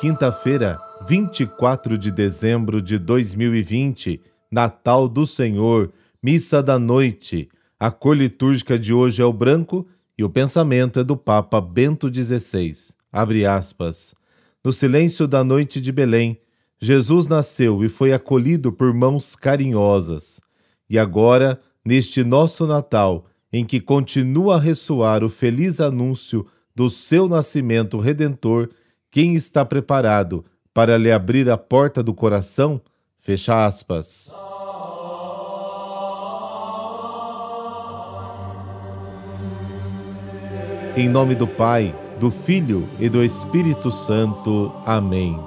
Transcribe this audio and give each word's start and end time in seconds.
quinta-feira, 0.00 0.80
24 1.06 1.98
de 1.98 2.10
dezembro 2.10 2.80
de 2.80 2.98
2020, 2.98 4.18
Natal 4.50 5.06
do 5.06 5.26
Senhor, 5.26 5.92
missa 6.22 6.62
da 6.62 6.78
noite. 6.78 7.50
A 7.78 7.90
cor 7.90 8.16
litúrgica 8.16 8.78
de 8.78 8.94
hoje 8.94 9.20
é 9.20 9.24
o 9.26 9.32
branco 9.32 9.86
e 10.16 10.24
o 10.24 10.30
pensamento 10.30 11.00
é 11.00 11.04
do 11.04 11.18
Papa 11.18 11.60
Bento 11.60 12.10
XVI. 12.10 12.72
Abre 13.12 13.44
aspas. 13.44 14.14
No 14.64 14.72
silêncio 14.72 15.28
da 15.28 15.44
noite 15.44 15.82
de 15.82 15.92
Belém, 15.92 16.40
Jesus 16.80 17.26
nasceu 17.26 17.84
e 17.84 17.88
foi 17.90 18.14
acolhido 18.14 18.72
por 18.72 18.94
mãos 18.94 19.36
carinhosas. 19.36 20.40
E 20.88 20.98
agora, 20.98 21.60
neste 21.84 22.24
nosso 22.24 22.66
Natal, 22.66 23.26
em 23.52 23.66
que 23.66 23.78
continua 23.78 24.56
a 24.56 24.60
ressoar 24.60 25.22
o 25.22 25.28
feliz 25.28 25.78
anúncio 25.78 26.46
do 26.74 26.88
seu 26.88 27.28
nascimento 27.28 27.98
redentor, 27.98 28.70
quem 29.10 29.34
está 29.34 29.64
preparado 29.64 30.44
para 30.72 30.96
lhe 30.96 31.10
abrir 31.10 31.50
a 31.50 31.58
porta 31.58 32.00
do 32.00 32.14
coração? 32.14 32.80
Fecha 33.18 33.66
aspas. 33.66 34.32
Em 40.96 41.08
nome 41.08 41.34
do 41.34 41.46
Pai, 41.46 41.94
do 42.20 42.30
Filho 42.30 42.88
e 43.00 43.08
do 43.08 43.24
Espírito 43.24 43.90
Santo. 43.90 44.72
Amém. 44.86 45.38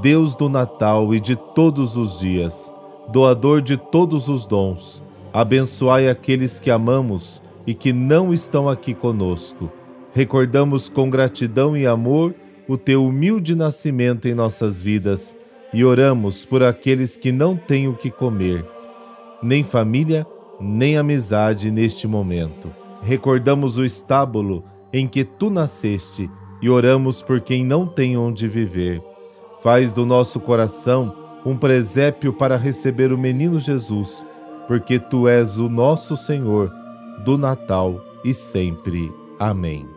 Deus 0.00 0.34
do 0.34 0.48
Natal 0.48 1.14
e 1.14 1.20
de 1.20 1.36
todos 1.36 1.98
os 1.98 2.20
dias, 2.20 2.72
doador 3.08 3.60
de 3.60 3.76
todos 3.76 4.28
os 4.28 4.46
dons, 4.46 5.02
abençoai 5.30 6.08
aqueles 6.08 6.58
que 6.58 6.70
amamos 6.70 7.42
e 7.66 7.74
que 7.74 7.92
não 7.92 8.32
estão 8.32 8.66
aqui 8.66 8.94
conosco. 8.94 9.70
Recordamos 10.14 10.88
com 10.88 11.10
gratidão 11.10 11.76
e 11.76 11.86
amor 11.86 12.34
o 12.68 12.76
teu 12.76 13.04
humilde 13.04 13.54
nascimento 13.54 14.26
em 14.26 14.34
nossas 14.34 14.80
vidas 14.80 15.36
e 15.72 15.84
oramos 15.84 16.44
por 16.44 16.62
aqueles 16.62 17.16
que 17.16 17.32
não 17.32 17.56
têm 17.56 17.88
o 17.88 17.94
que 17.94 18.10
comer, 18.10 18.64
nem 19.42 19.64
família, 19.64 20.26
nem 20.60 20.96
amizade 20.96 21.70
neste 21.70 22.06
momento. 22.06 22.72
Recordamos 23.02 23.76
o 23.76 23.84
estábulo 23.84 24.64
em 24.92 25.06
que 25.06 25.24
tu 25.24 25.50
nasceste 25.50 26.30
e 26.62 26.70
oramos 26.70 27.20
por 27.20 27.40
quem 27.40 27.64
não 27.64 27.86
tem 27.86 28.16
onde 28.16 28.48
viver. 28.48 29.02
Faz 29.62 29.92
do 29.92 30.06
nosso 30.06 30.40
coração 30.40 31.14
um 31.44 31.56
presépio 31.56 32.32
para 32.32 32.56
receber 32.56 33.12
o 33.12 33.18
menino 33.18 33.60
Jesus, 33.60 34.24
porque 34.66 34.98
tu 34.98 35.28
és 35.28 35.58
o 35.58 35.68
nosso 35.68 36.16
Senhor 36.16 36.72
do 37.24 37.36
Natal 37.36 38.00
e 38.24 38.32
sempre. 38.32 39.12
Amém. 39.38 39.93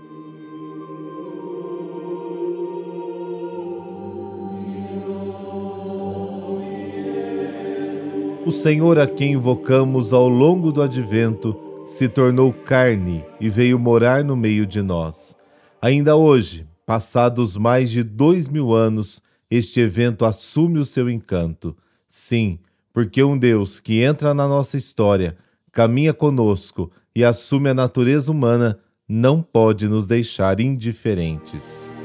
O 8.48 8.52
Senhor 8.54 8.98
a 8.98 9.06
quem 9.06 9.34
invocamos 9.34 10.14
ao 10.14 10.30
longo 10.30 10.72
do 10.72 10.82
advento 10.82 11.54
se 11.86 12.08
tornou 12.08 12.54
carne 12.54 13.26
e 13.42 13.50
veio 13.50 13.78
morar 13.78 14.24
no 14.24 14.38
meio 14.38 14.66
de 14.66 14.82
nós. 14.82 15.36
Ainda 15.82 16.16
hoje, 16.16 16.66
passados 16.86 17.58
mais 17.58 17.90
de 17.90 18.04
dois 18.04 18.48
mil 18.48 18.74
anos, 18.74 19.22
este 19.52 19.82
evento 19.82 20.24
assume 20.24 20.80
o 20.80 20.86
seu 20.86 21.10
encanto. 21.10 21.76
Sim, 22.08 22.58
porque 22.94 23.22
um 23.22 23.38
Deus 23.38 23.82
que 23.82 24.02
entra 24.02 24.34
na 24.34 24.48
nossa 24.48 24.78
história, 24.78 25.36
caminha 25.70 26.14
conosco 26.14 26.90
e 27.14 27.26
assume 27.26 27.72
a 27.72 27.74
natureza 27.74 28.32
humana 28.32 28.80
não 29.10 29.42
pode 29.42 29.90
nos 29.90 30.08
deixar 30.08 30.62
indiferentes. 30.62 32.00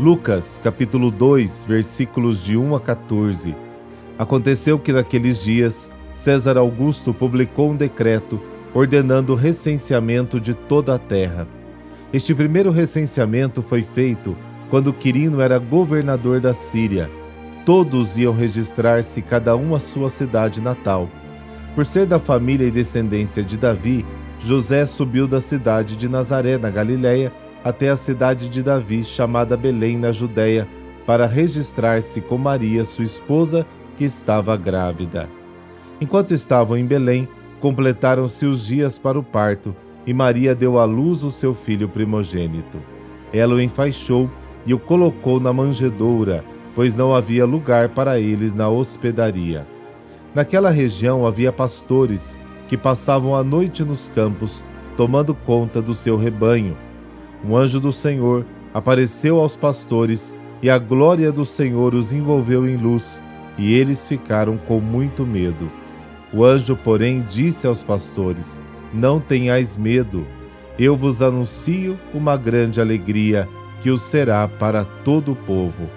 Lucas, 0.00 0.58
capítulo 0.64 1.10
2, 1.10 1.64
versículos 1.68 2.42
de 2.42 2.56
1 2.56 2.74
a 2.74 2.80
14. 2.80 3.54
Aconteceu 4.18 4.78
que 4.78 4.94
naqueles 4.94 5.42
dias 5.42 5.90
César 6.14 6.56
Augusto 6.56 7.12
publicou 7.12 7.72
um 7.72 7.76
decreto 7.76 8.40
ordenando 8.72 9.34
o 9.34 9.36
recenseamento 9.36 10.40
de 10.40 10.54
toda 10.54 10.94
a 10.94 10.98
terra. 10.98 11.46
Este 12.14 12.34
primeiro 12.34 12.70
recenseamento 12.70 13.60
foi 13.60 13.82
feito 13.82 14.34
quando 14.70 14.90
Quirino 14.90 15.42
era 15.42 15.58
governador 15.58 16.40
da 16.40 16.54
Síria. 16.54 17.10
Todos 17.66 18.16
iam 18.16 18.32
registrar-se 18.32 19.20
cada 19.20 19.54
um 19.54 19.74
à 19.74 19.80
sua 19.80 20.08
cidade 20.08 20.62
natal. 20.62 21.10
Por 21.74 21.84
ser 21.84 22.06
da 22.06 22.18
família 22.18 22.66
e 22.66 22.70
descendência 22.70 23.42
de 23.42 23.58
Davi, 23.58 24.06
José 24.40 24.86
subiu 24.86 25.28
da 25.28 25.42
cidade 25.42 25.94
de 25.94 26.08
Nazaré, 26.08 26.56
na 26.56 26.70
Galiléia, 26.70 27.30
até 27.62 27.90
a 27.90 27.96
cidade 27.96 28.48
de 28.48 28.62
Davi, 28.62 29.04
chamada 29.04 29.56
Belém, 29.56 29.98
na 29.98 30.12
Judéia, 30.12 30.66
para 31.06 31.26
registrar-se 31.26 32.20
com 32.20 32.38
Maria, 32.38 32.84
sua 32.84 33.04
esposa, 33.04 33.66
que 33.96 34.04
estava 34.04 34.56
grávida. 34.56 35.28
Enquanto 36.00 36.32
estavam 36.32 36.76
em 36.76 36.86
Belém, 36.86 37.28
completaram-se 37.60 38.46
os 38.46 38.66
dias 38.66 38.98
para 38.98 39.18
o 39.18 39.22
parto, 39.22 39.74
e 40.06 40.14
Maria 40.14 40.54
deu 40.54 40.78
à 40.78 40.84
luz 40.84 41.22
o 41.22 41.30
seu 41.30 41.54
filho 41.54 41.88
primogênito. 41.88 42.78
Ela 43.32 43.54
o 43.54 43.60
enfaixou 43.60 44.30
e 44.64 44.72
o 44.72 44.78
colocou 44.78 45.38
na 45.38 45.52
manjedoura, 45.52 46.42
pois 46.74 46.96
não 46.96 47.14
havia 47.14 47.44
lugar 47.44 47.90
para 47.90 48.18
eles 48.18 48.54
na 48.54 48.70
hospedaria. 48.70 49.66
Naquela 50.34 50.70
região 50.70 51.26
havia 51.26 51.52
pastores 51.52 52.40
que 52.68 52.76
passavam 52.76 53.34
a 53.34 53.44
noite 53.44 53.84
nos 53.84 54.08
campos, 54.08 54.64
tomando 54.96 55.34
conta 55.34 55.82
do 55.82 55.94
seu 55.94 56.16
rebanho 56.16 56.76
um 57.44 57.56
anjo 57.56 57.80
do 57.80 57.92
Senhor 57.92 58.44
apareceu 58.72 59.38
aos 59.40 59.56
pastores 59.56 60.34
e 60.62 60.68
a 60.68 60.78
glória 60.78 61.32
do 61.32 61.46
Senhor 61.46 61.94
os 61.94 62.12
envolveu 62.12 62.68
em 62.68 62.76
luz, 62.76 63.22
e 63.56 63.74
eles 63.74 64.06
ficaram 64.06 64.56
com 64.56 64.80
muito 64.80 65.24
medo. 65.24 65.70
O 66.32 66.44
anjo, 66.44 66.76
porém, 66.76 67.24
disse 67.28 67.66
aos 67.66 67.82
pastores: 67.82 68.62
Não 68.92 69.18
tenhais 69.18 69.76
medo, 69.76 70.26
eu 70.78 70.96
vos 70.96 71.22
anuncio 71.22 71.98
uma 72.14 72.36
grande 72.36 72.80
alegria 72.80 73.48
que 73.82 73.90
o 73.90 73.98
será 73.98 74.46
para 74.46 74.84
todo 74.84 75.32
o 75.32 75.36
povo. 75.36 75.88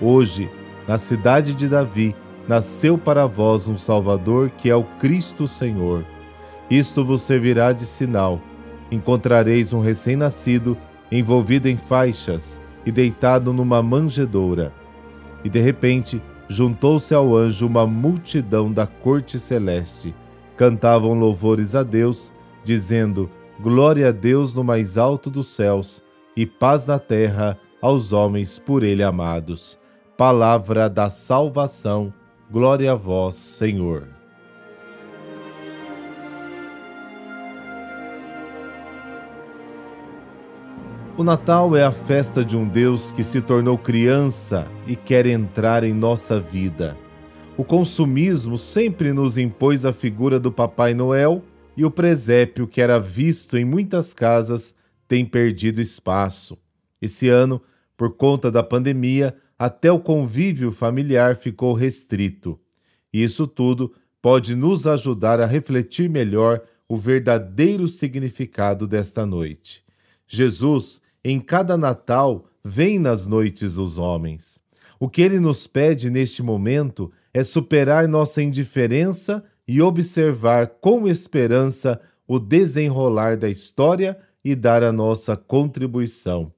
Hoje, 0.00 0.50
na 0.86 0.98
cidade 0.98 1.54
de 1.54 1.68
Davi, 1.68 2.14
nasceu 2.46 2.98
para 2.98 3.26
vós 3.26 3.68
um 3.68 3.76
Salvador 3.76 4.50
que 4.56 4.68
é 4.68 4.74
o 4.74 4.84
Cristo 4.84 5.46
Senhor. 5.46 6.04
Isto 6.70 7.04
vos 7.04 7.22
servirá 7.22 7.72
de 7.72 7.86
sinal. 7.86 8.40
Encontrareis 8.90 9.72
um 9.72 9.80
recém-nascido 9.80 10.76
envolvido 11.10 11.68
em 11.68 11.76
faixas 11.76 12.60
e 12.84 12.92
deitado 12.92 13.52
numa 13.52 13.82
manjedoura. 13.82 14.72
E 15.44 15.48
de 15.48 15.60
repente 15.60 16.22
juntou-se 16.48 17.14
ao 17.14 17.36
anjo 17.36 17.66
uma 17.66 17.86
multidão 17.86 18.72
da 18.72 18.86
corte 18.86 19.38
celeste. 19.38 20.14
Cantavam 20.56 21.14
louvores 21.14 21.74
a 21.74 21.82
Deus, 21.82 22.32
dizendo: 22.64 23.30
Glória 23.60 24.08
a 24.08 24.12
Deus 24.12 24.54
no 24.54 24.64
mais 24.64 24.98
alto 24.98 25.30
dos 25.30 25.48
céus 25.48 26.02
e 26.36 26.46
paz 26.46 26.86
na 26.86 26.98
terra 26.98 27.58
aos 27.80 28.12
homens 28.12 28.58
por 28.58 28.82
ele 28.82 29.02
amados. 29.02 29.78
Palavra 30.16 30.88
da 30.88 31.10
salvação. 31.10 32.12
Glória 32.50 32.92
a 32.92 32.94
vós, 32.94 33.34
Senhor. 33.34 34.17
O 41.18 41.24
Natal 41.24 41.76
é 41.76 41.82
a 41.82 41.90
festa 41.90 42.44
de 42.44 42.56
um 42.56 42.64
Deus 42.64 43.10
que 43.10 43.24
se 43.24 43.40
tornou 43.42 43.76
criança 43.76 44.68
e 44.86 44.94
quer 44.94 45.26
entrar 45.26 45.82
em 45.82 45.92
nossa 45.92 46.40
vida. 46.40 46.96
O 47.56 47.64
consumismo 47.64 48.56
sempre 48.56 49.12
nos 49.12 49.36
impôs 49.36 49.84
a 49.84 49.92
figura 49.92 50.38
do 50.38 50.52
Papai 50.52 50.94
Noel 50.94 51.42
e 51.76 51.84
o 51.84 51.90
presépio 51.90 52.68
que 52.68 52.80
era 52.80 53.00
visto 53.00 53.58
em 53.58 53.64
muitas 53.64 54.14
casas 54.14 54.76
tem 55.08 55.26
perdido 55.26 55.80
espaço. 55.80 56.56
Esse 57.02 57.28
ano, 57.28 57.60
por 57.96 58.14
conta 58.14 58.48
da 58.48 58.62
pandemia, 58.62 59.36
até 59.58 59.90
o 59.90 59.98
convívio 59.98 60.70
familiar 60.70 61.34
ficou 61.34 61.74
restrito. 61.74 62.60
Isso 63.12 63.48
tudo 63.48 63.92
pode 64.22 64.54
nos 64.54 64.86
ajudar 64.86 65.40
a 65.40 65.46
refletir 65.46 66.08
melhor 66.08 66.62
o 66.88 66.96
verdadeiro 66.96 67.88
significado 67.88 68.86
desta 68.86 69.26
noite. 69.26 69.82
Jesus 70.28 71.02
em 71.24 71.40
cada 71.40 71.76
Natal 71.76 72.46
vem 72.64 72.98
nas 72.98 73.26
noites 73.26 73.74
dos 73.74 73.98
homens. 73.98 74.60
O 75.00 75.08
que 75.08 75.22
ele 75.22 75.38
nos 75.38 75.66
pede 75.66 76.10
neste 76.10 76.42
momento 76.42 77.10
é 77.32 77.44
superar 77.44 78.08
nossa 78.08 78.42
indiferença 78.42 79.44
e 79.66 79.80
observar 79.80 80.66
com 80.80 81.06
esperança 81.06 82.00
o 82.26 82.38
desenrolar 82.38 83.36
da 83.36 83.48
história 83.48 84.18
e 84.44 84.54
dar 84.54 84.82
a 84.82 84.92
nossa 84.92 85.36
contribuição. 85.36 86.52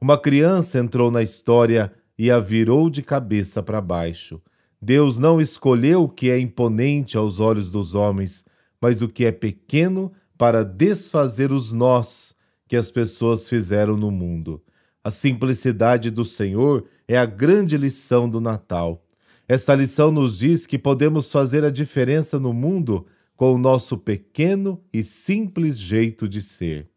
Uma 0.00 0.18
criança 0.18 0.78
entrou 0.78 1.10
na 1.10 1.22
história 1.22 1.92
e 2.18 2.30
a 2.30 2.38
virou 2.38 2.88
de 2.88 3.02
cabeça 3.02 3.62
para 3.62 3.80
baixo. 3.80 4.40
Deus 4.80 5.18
não 5.18 5.40
escolheu 5.40 6.04
o 6.04 6.08
que 6.08 6.30
é 6.30 6.38
imponente 6.38 7.16
aos 7.16 7.40
olhos 7.40 7.70
dos 7.70 7.94
homens, 7.94 8.44
mas 8.80 9.02
o 9.02 9.08
que 9.08 9.24
é 9.24 9.32
pequeno 9.32 10.12
para 10.36 10.64
desfazer 10.64 11.50
os 11.50 11.72
nós 11.72 12.35
que 12.68 12.76
as 12.76 12.90
pessoas 12.90 13.48
fizeram 13.48 13.96
no 13.96 14.10
mundo. 14.10 14.62
A 15.02 15.10
simplicidade 15.10 16.10
do 16.10 16.24
Senhor 16.24 16.84
é 17.06 17.16
a 17.16 17.24
grande 17.24 17.76
lição 17.76 18.28
do 18.28 18.40
Natal. 18.40 19.04
Esta 19.48 19.74
lição 19.74 20.10
nos 20.10 20.38
diz 20.38 20.66
que 20.66 20.78
podemos 20.78 21.30
fazer 21.30 21.64
a 21.64 21.70
diferença 21.70 22.38
no 22.40 22.52
mundo 22.52 23.06
com 23.36 23.54
o 23.54 23.58
nosso 23.58 23.96
pequeno 23.96 24.82
e 24.92 25.02
simples 25.02 25.78
jeito 25.78 26.28
de 26.28 26.42
ser. 26.42 26.88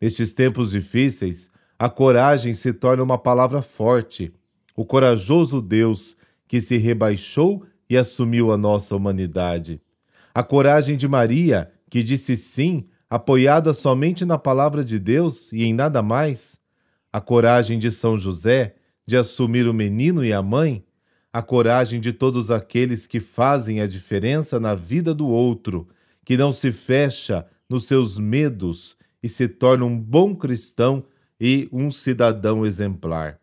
Nestes 0.00 0.32
tempos 0.32 0.70
difíceis, 0.70 1.50
a 1.78 1.88
coragem 1.88 2.54
se 2.54 2.72
torna 2.72 3.02
uma 3.02 3.18
palavra 3.18 3.62
forte. 3.62 4.32
O 4.76 4.84
corajoso 4.84 5.60
Deus 5.60 6.16
que 6.46 6.60
se 6.60 6.76
rebaixou 6.76 7.64
e 7.88 7.96
assumiu 7.96 8.52
a 8.52 8.56
nossa 8.56 8.94
humanidade. 8.94 9.80
A 10.32 10.42
coragem 10.42 10.96
de 10.96 11.08
Maria, 11.08 11.70
que 11.88 12.02
disse 12.02 12.36
sim, 12.36 12.86
apoiada 13.10 13.74
somente 13.74 14.24
na 14.24 14.38
palavra 14.38 14.84
de 14.84 14.96
Deus 14.96 15.52
e 15.52 15.64
em 15.64 15.74
nada 15.74 16.00
mais. 16.00 16.60
A 17.12 17.20
coragem 17.20 17.76
de 17.76 17.90
São 17.90 18.16
José 18.16 18.76
de 19.04 19.16
assumir 19.16 19.66
o 19.66 19.74
menino 19.74 20.24
e 20.24 20.32
a 20.32 20.40
mãe. 20.40 20.84
A 21.32 21.42
coragem 21.42 22.00
de 22.00 22.12
todos 22.12 22.52
aqueles 22.52 23.08
que 23.08 23.18
fazem 23.18 23.80
a 23.80 23.86
diferença 23.86 24.60
na 24.60 24.76
vida 24.76 25.12
do 25.12 25.26
outro, 25.26 25.88
que 26.24 26.36
não 26.36 26.52
se 26.52 26.70
fecha 26.70 27.44
nos 27.68 27.86
seus 27.86 28.16
medos 28.16 28.96
e 29.20 29.28
se 29.28 29.48
torna 29.48 29.84
um 29.84 29.98
bom 29.98 30.34
cristão 30.34 31.04
e 31.40 31.68
um 31.72 31.90
cidadão 31.90 32.64
exemplar. 32.64 33.40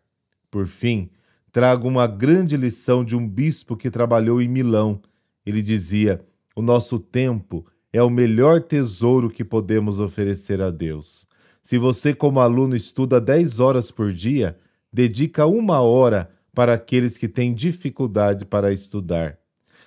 Por 0.50 0.66
fim, 0.66 1.10
trago 1.52 1.86
uma 1.86 2.06
grande 2.06 2.56
lição 2.56 3.04
de 3.04 3.14
um 3.14 3.28
bispo 3.28 3.76
que 3.76 3.90
trabalhou 3.90 4.40
em 4.40 4.48
Milão. 4.48 5.00
Ele 5.44 5.60
dizia: 5.60 6.24
O 6.54 6.62
nosso 6.62 6.98
tempo 6.98 7.66
é 7.92 8.02
o 8.02 8.10
melhor 8.10 8.60
tesouro 8.60 9.30
que 9.30 9.44
podemos 9.44 9.98
oferecer 10.00 10.60
a 10.60 10.70
Deus. 10.70 11.26
Se 11.62 11.78
você, 11.78 12.14
como 12.14 12.40
aluno, 12.40 12.76
estuda 12.76 13.20
10 13.20 13.60
horas 13.60 13.90
por 13.90 14.12
dia, 14.12 14.58
dedica 14.92 15.46
uma 15.46 15.80
hora 15.80 16.30
para 16.54 16.74
aqueles 16.74 17.16
que 17.16 17.28
têm 17.28 17.54
dificuldade 17.54 18.44
para 18.44 18.72
estudar. 18.72 19.38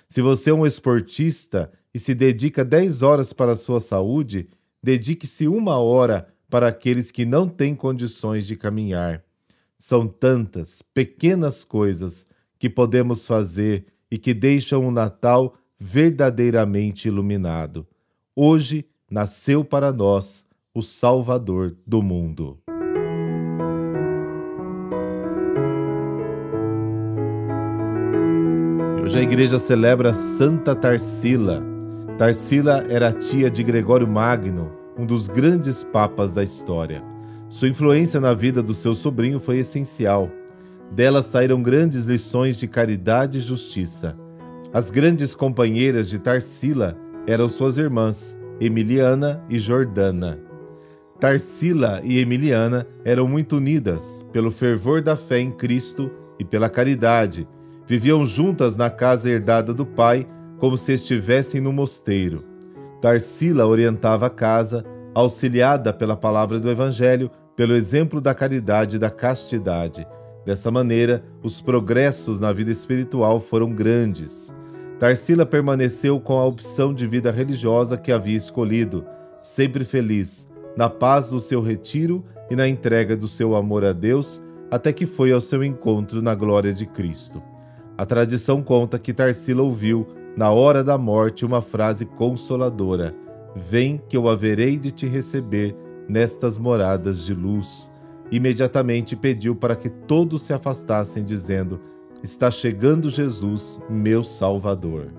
Se 0.08 0.20
você 0.20 0.50
é 0.50 0.54
um 0.54 0.66
esportista 0.66 1.72
e 1.94 1.98
se 1.98 2.14
dedica 2.14 2.64
10 2.64 3.02
horas 3.02 3.32
para 3.32 3.52
a 3.52 3.56
sua 3.56 3.80
saúde, 3.80 4.48
dedique-se 4.82 5.46
uma 5.48 5.78
hora 5.78 6.28
para 6.48 6.68
aqueles 6.68 7.10
que 7.10 7.24
não 7.24 7.48
têm 7.48 7.74
condições 7.74 8.46
de 8.46 8.56
caminhar. 8.56 9.24
São 9.78 10.06
tantas 10.06 10.82
pequenas 10.82 11.64
coisas 11.64 12.26
que 12.58 12.68
podemos 12.70 13.26
fazer 13.26 13.86
e 14.10 14.18
que 14.18 14.34
deixam 14.34 14.86
o 14.86 14.90
Natal 14.90 15.56
verdadeiramente 15.78 17.08
iluminado. 17.08 17.86
Hoje 18.34 18.86
nasceu 19.10 19.62
para 19.62 19.92
nós 19.92 20.46
o 20.74 20.80
Salvador 20.80 21.76
do 21.86 22.00
mundo. 22.00 22.58
Hoje 29.04 29.18
a 29.18 29.22
igreja 29.22 29.58
celebra 29.58 30.14
Santa 30.14 30.74
Tarsila. 30.74 31.62
Tarsila 32.16 32.82
era 32.88 33.12
tia 33.12 33.50
de 33.50 33.62
Gregório 33.62 34.08
Magno, 34.08 34.72
um 34.96 35.04
dos 35.04 35.28
grandes 35.28 35.84
papas 35.84 36.32
da 36.32 36.42
história. 36.42 37.04
Sua 37.50 37.68
influência 37.68 38.18
na 38.18 38.32
vida 38.32 38.62
do 38.62 38.72
seu 38.72 38.94
sobrinho 38.94 39.40
foi 39.40 39.58
essencial. 39.58 40.30
Dela 40.90 41.20
saíram 41.20 41.62
grandes 41.62 42.06
lições 42.06 42.58
de 42.58 42.66
caridade 42.66 43.36
e 43.36 43.42
justiça. 43.42 44.16
As 44.72 44.88
grandes 44.88 45.34
companheiras 45.34 46.08
de 46.08 46.18
Tarsila 46.18 46.96
eram 47.26 47.48
suas 47.48 47.78
irmãs, 47.78 48.36
Emiliana 48.60 49.42
e 49.48 49.58
Jordana. 49.58 50.38
Tarsila 51.20 52.00
e 52.02 52.18
Emiliana 52.18 52.86
eram 53.04 53.28
muito 53.28 53.56
unidas 53.56 54.26
pelo 54.32 54.50
fervor 54.50 55.00
da 55.00 55.16
fé 55.16 55.38
em 55.38 55.52
Cristo 55.52 56.10
e 56.38 56.44
pela 56.44 56.68
caridade. 56.68 57.48
Viviam 57.86 58.26
juntas 58.26 58.76
na 58.76 58.90
casa 58.90 59.30
herdada 59.30 59.72
do 59.72 59.86
pai, 59.86 60.26
como 60.58 60.76
se 60.76 60.92
estivessem 60.94 61.60
no 61.60 61.72
mosteiro. 61.72 62.44
Tarsila 63.00 63.66
orientava 63.66 64.26
a 64.26 64.30
casa, 64.30 64.84
auxiliada 65.14 65.92
pela 65.92 66.16
palavra 66.16 66.58
do 66.58 66.70
Evangelho, 66.70 67.30
pelo 67.54 67.76
exemplo 67.76 68.20
da 68.20 68.34
caridade 68.34 68.96
e 68.96 68.98
da 68.98 69.10
castidade. 69.10 70.06
Dessa 70.44 70.70
maneira, 70.72 71.22
os 71.42 71.60
progressos 71.60 72.40
na 72.40 72.52
vida 72.52 72.72
espiritual 72.72 73.40
foram 73.40 73.72
grandes. 73.72 74.52
Tarsila 75.02 75.44
permaneceu 75.44 76.20
com 76.20 76.38
a 76.38 76.44
opção 76.44 76.94
de 76.94 77.08
vida 77.08 77.32
religiosa 77.32 77.96
que 77.96 78.12
havia 78.12 78.36
escolhido, 78.36 79.04
sempre 79.40 79.84
feliz, 79.84 80.48
na 80.76 80.88
paz 80.88 81.30
do 81.30 81.40
seu 81.40 81.60
retiro 81.60 82.24
e 82.48 82.54
na 82.54 82.68
entrega 82.68 83.16
do 83.16 83.26
seu 83.26 83.56
amor 83.56 83.84
a 83.84 83.92
Deus, 83.92 84.40
até 84.70 84.92
que 84.92 85.04
foi 85.04 85.32
ao 85.32 85.40
seu 85.40 85.64
encontro 85.64 86.22
na 86.22 86.36
glória 86.36 86.72
de 86.72 86.86
Cristo. 86.86 87.42
A 87.98 88.06
tradição 88.06 88.62
conta 88.62 88.96
que 88.96 89.12
Tarsila 89.12 89.64
ouviu, 89.64 90.06
na 90.36 90.52
hora 90.52 90.84
da 90.84 90.96
morte, 90.96 91.44
uma 91.44 91.60
frase 91.60 92.06
consoladora: 92.06 93.12
Vem 93.56 94.00
que 94.08 94.16
eu 94.16 94.28
haverei 94.28 94.78
de 94.78 94.92
te 94.92 95.06
receber 95.08 95.74
nestas 96.08 96.56
moradas 96.56 97.24
de 97.24 97.34
luz. 97.34 97.90
Imediatamente 98.30 99.16
pediu 99.16 99.56
para 99.56 99.74
que 99.74 99.90
todos 99.90 100.42
se 100.42 100.52
afastassem, 100.52 101.24
dizendo: 101.24 101.80
Está 102.22 102.50
chegando 102.52 103.10
Jesus, 103.10 103.80
meu 103.90 104.22
Salvador. 104.22 105.12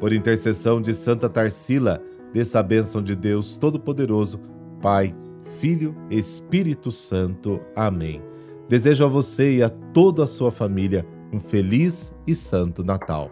Por 0.00 0.12
intercessão 0.12 0.80
de 0.80 0.94
Santa 0.94 1.28
Tarsila, 1.28 2.02
dessa 2.32 2.62
bênção 2.62 3.02
de 3.02 3.14
Deus 3.14 3.58
Todo-Poderoso, 3.58 4.40
Pai, 4.80 5.14
Filho, 5.58 5.94
Espírito 6.10 6.90
Santo. 6.90 7.60
Amém. 7.74 8.22
Desejo 8.68 9.04
a 9.04 9.08
você 9.08 9.56
e 9.56 9.62
a 9.62 9.68
toda 9.68 10.24
a 10.24 10.26
sua 10.26 10.50
família 10.50 11.06
um 11.32 11.38
feliz 11.38 12.14
e 12.26 12.34
santo 12.34 12.82
Natal. 12.82 13.30